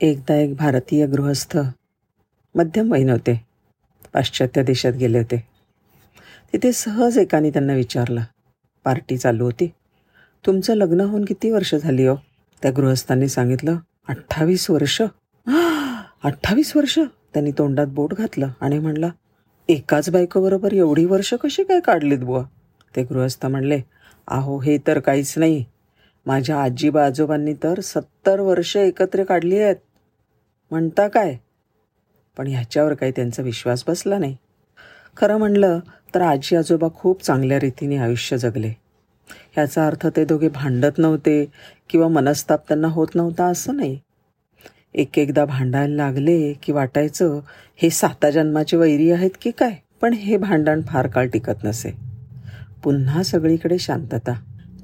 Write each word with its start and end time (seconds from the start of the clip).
एकदा 0.00 0.34
एक 0.34 0.54
भारतीय 0.56 1.06
गृहस्थ 1.06 1.58
मध्यम 2.54 2.92
वयीन 2.92 3.10
होते. 3.10 3.46
पाश्चात्य 4.14 4.62
देशात 4.62 4.92
गेले 4.92 5.18
होते. 5.18 5.36
तिथे 6.52 6.72
सहज 6.72 7.18
एकाने 7.18 7.50
त्यांना 7.50 7.72
विचारलं 7.72 8.20
पार्टी 8.84 9.18
चालू 9.18 9.44
होती. 9.44 9.70
तुमचं 10.46 10.74
लग्न 10.74 11.00
होऊन 11.00 11.24
किती 11.24 11.50
वर्ष 11.50 11.74
झाली 11.74 12.06
हो? 12.06 12.16
त्या 12.62 12.70
गृहस्थांनी 12.70 13.28
सांगितलं 13.28 13.76
अठ्ठावीस 14.08 14.70
वर्ष. 14.70 15.02
अठ्ठावीस 16.24 16.76
वर्ष? 16.76 16.98
त्यांनी 17.32 17.50
तोंडात 17.50 17.86
बोट 17.86 18.14
घातलं 18.14 18.48
आणि 18.60 18.78
म्हणला 18.78 19.08
एकाच 19.68 20.10
बायकोबरोबर 20.10 20.72
एवढी 20.72 21.04
वर्ष 21.04 21.34
कशी 21.34 21.64
काय 21.64 21.80
काढलीत 21.80 22.18
बुवा? 22.18 22.42
ते 22.96 23.02
गृहस्थ 23.02 23.46
म्हणले 23.46 23.80
अहो 24.28 24.60
हे 24.60 24.78
तर 24.86 24.98
काहीच 24.98 25.34
नाही. 25.36 25.64
माझ्या 26.26 26.62
आजीबा 26.62 27.04
आजोबांनी 27.06 27.54
तर 27.54 27.80
सत्तर 27.80 28.40
वर्ष 28.40 28.76
एकत्र 28.76 29.24
काढली 29.24 29.58
आहेत. 29.58 29.76
म्हणता 30.70 31.08
काय? 31.08 31.36
पण 32.36 32.46
ह्याच्यावर 32.46 32.94
काही 32.94 33.12
त्यांचा 33.16 33.42
विश्वास 33.42 33.84
बसला 33.88 34.18
नाही. 34.18 34.36
खरं 35.16 35.36
म्हणलं 35.36 35.78
तर 36.14 36.20
आजी 36.20 36.56
आजोबा 36.56 36.88
खूप 36.94 37.22
चांगल्या 37.22 37.60
रीतीने 37.60 37.96
आयुष्य 37.96 38.38
जगले. 38.38 38.72
ह्याचा 39.52 39.86
अर्थ 39.86 40.06
ते 40.16 40.24
दोघे 40.24 40.48
भांडत 40.48 40.98
नव्हते 40.98 41.44
किंवा 41.90 42.08
मनस्ताप 42.08 42.68
त्यांना 42.68 42.88
होत 42.88 43.08
नव्हता 43.14 43.44
असं 43.44 43.76
नाही. 43.76 43.98
एक 44.94 45.18
एकदा 45.18 45.44
भांडायला 45.44 45.94
लागले 45.94 46.52
की 46.52 46.72
वाटायचं 46.72 47.40
हे 47.76 47.90
साता 47.90 48.30
जन्माचे 48.30 48.76
वैरी 48.76 49.10
आहेत 49.10 49.30
की 49.42 49.50
काय? 49.50 49.72
पण 50.00 50.12
हे 50.12 50.36
भांडण 50.36 50.82
फार 50.86 51.06
काळ 51.06 51.26
टिकत 51.26 51.64
नसे. 51.64 51.90
पुन्हा 52.82 53.22
सगळीकडे 53.22 53.78
शांतता. 53.78 54.32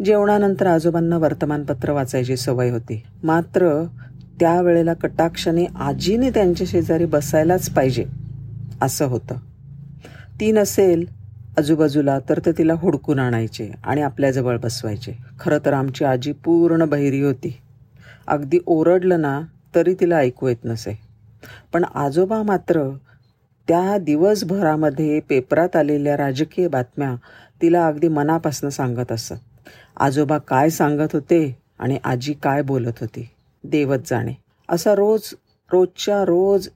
जेवणानंतर 0.05 0.67
आजोबांना 0.67 1.19
वर्तमानपत्र 1.19 1.93
वाचायची 1.93 2.37
सवय 2.37 2.71
होती. 2.71 3.03
मात्र 3.23 3.85
त्यावेळेला 4.41 4.95
कटाक्षाने 4.95 5.65
आजीने 5.65 6.31
त्यांच्या 6.31 6.67
शेजारी 6.71 7.05
बसायलाच 7.05 7.71
पाहिजे 7.71 8.05
असं 8.83 9.07
होतं. 9.07 9.35
ती 10.41 10.53
नसेल 10.53 11.05
आजूबाजूला 11.59 12.19
तर 12.29 12.39
ते 12.47 12.53
तिला 12.53 12.73
हुडकून 12.73 13.19
आणायचे 13.19 13.71
आणि 13.85 14.03
आपल्याजवळ 14.03 14.57
बसवायचे. 14.57 15.13
खरं 15.41 15.59
तर 15.65 15.73
आमची 15.73 16.05
आजी 16.05 16.33
पूर्ण 16.33 16.85
बहिरी 16.85 17.21
होती. 17.21 17.61
अगदी 18.27 18.59
ओरडलं 18.67 19.21
ना 19.21 19.41
तरी 19.75 19.95
तिला 19.95 20.17
ऐकू 20.17 20.49
येत 20.49 20.65
नसे. 20.65 20.99
पण 21.73 21.85
आजोबा 21.85 22.43
मात्र 22.43 22.91
त्या 23.69 23.99
दिवसभरामध्ये 23.99 25.21
पेपरात 25.21 25.77
आलेल्या 25.77 26.17
राजकीय 26.17 26.69
बातम्या 26.69 27.15
तिला 27.63 27.87
अगदी 27.87 28.09
मनापासून 28.09 28.71
सांगत 28.71 29.13
असत. 29.13 29.35
आजोबा 29.97 30.39
काय 30.39 30.71
सांगत 30.71 31.09
होते 31.13 31.57
आणि 31.79 31.99
आजी 32.05 32.33
काय 32.33 32.63
बोलत 32.63 33.01
होती? 33.01 33.29
देवत 33.65 33.99
जाणे. 34.07 34.35
असा 34.69 34.95
रोज 34.95 35.35
रोजच्या 35.71 36.25
रोज 36.25 36.69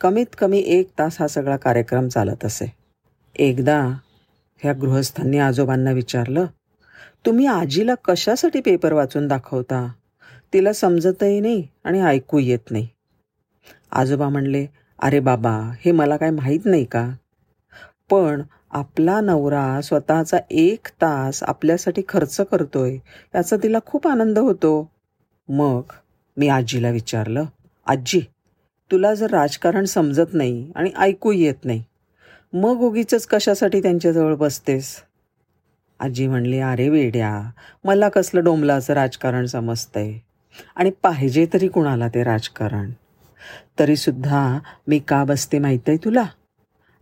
कमीत 0.00 0.34
कमी 0.38 0.58
एक 0.58 0.88
तास 0.98 1.16
हा 1.20 1.28
सगळा 1.28 1.56
कार्यक्रम 1.56 2.08
चालत 2.08 2.44
असे. 2.44 2.66
एकदा 3.36 3.78
ह्या 4.62 4.72
गृहस्थांनी 4.72 5.38
आजोबांना 5.38 5.90
विचारलं 5.90 6.46
तुम्ही 7.26 7.46
आजीला 7.46 7.94
कशासाठी 8.04 8.60
पेपर 8.60 8.92
वाचून 8.92 9.28
दाखवता? 9.28 9.86
तिला 10.52 10.72
समजतही 10.72 11.40
नाही 11.40 11.66
आणि 11.84 12.00
ऐकू 12.00 12.38
येत 12.38 12.70
नाही. 12.70 12.88
आजोबा 13.90 14.28
म्हणले 14.28 14.66
अरे 14.98 15.20
बाबा 15.20 15.52
हे 15.80 15.92
मला 15.92 16.16
काय 16.16 16.30
माहीत 16.30 16.64
नाही 16.64 16.84
का? 16.84 17.08
पण 18.10 18.42
आपला 18.70 19.20
नवरा 19.20 19.80
स्वतःचा 19.80 20.38
एक 20.50 20.88
तास 21.02 21.42
आपल्यासाठी 21.42 22.02
खर्च 22.08 22.40
करतोय 22.40 22.94
याचा 23.34 23.56
तिला 23.62 23.78
खूप 23.86 24.08
आनंद 24.08 24.38
होतो. 24.38 24.88
मग 25.48 25.92
मी 26.36 26.48
आजीला 26.48 26.90
विचारलं 26.90 27.44
आजी 27.86 28.20
तुला 28.90 29.14
जर 29.14 29.30
राजकारण 29.30 29.84
समजत 29.84 30.34
नाही 30.34 30.72
आणि 30.76 30.90
ऐकू 30.98 31.32
येत 31.32 31.64
नाही 31.64 31.82
मग 32.52 32.80
उगीच 32.80 33.26
कशासाठी 33.26 33.82
त्यांच्याजवळ 33.82 34.34
बसतेस? 34.34 34.96
आजी 36.00 36.26
म्हणली 36.26 36.58
अरे 36.58 36.88
वेड्या 36.88 37.50
मला 37.84 38.08
कसलं 38.08 38.44
डोंबलाचं 38.44 38.94
राजकारण 38.94 39.46
समजतंय? 39.46 40.12
आणि 40.76 40.90
पाहिजे 41.02 41.46
तरी 41.52 41.68
कुणाला 41.68 42.08
ते 42.08 42.24
राजकारण? 42.24 42.90
तरीसुद्धा 43.78 44.58
मी 44.88 44.98
का 44.98 45.24
बसते 45.24 45.58
माहीत 45.58 45.88
आहे 45.88 45.96
तुला? 45.96 46.24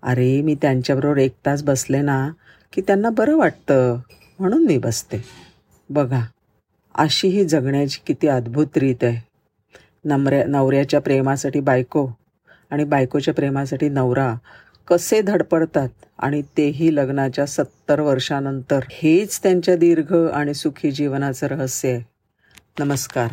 अरे 0.03 0.43
मी 0.43 0.55
त्यांच्याबरोबर 0.55 1.19
एक 1.19 1.35
तास 1.47 1.63
बसले 1.63 2.01
ना 2.01 2.29
की 2.73 2.81
त्यांना 2.81 3.11
बरं 3.11 3.37
वाटतं 3.37 4.01
म्हणून 4.39 4.67
मी 4.67 4.79
बसते. 4.79 5.25
बघा 5.91 6.21
अशी 6.95 7.29
ही 7.29 7.45
जगण्याची 7.45 7.99
किती 8.07 8.29
अद्भुत 8.29 8.67
रीत 8.77 8.97
आहे. 9.03 9.29
नमऱ्या 10.05 10.45
नवऱ्याच्या 10.45 11.01
प्रेमासाठी 11.01 11.61
बायको 11.61 12.09
आणि 12.71 12.85
बायकोच्या 12.85 13.35
प्रेमासाठी 13.35 13.89
नवरा 13.89 14.35
कसे 14.89 15.21
धडपडतात 15.21 15.89
आणि 16.19 16.43
तेही 16.43 16.97
लग्नाच्या 16.97 17.47
सत्तर 17.47 18.01
वर्षानंतर. 18.01 18.81
हेच 18.91 19.43
त्यांच्या 19.43 19.77
दीर्घ 19.77 20.15
आणि 20.15 20.55
सुखी 20.55 20.91
जीवनाचं 20.91 21.47
रहस्य 21.47 21.89
आहे. 21.89 22.01
नमस्कार. 22.79 23.29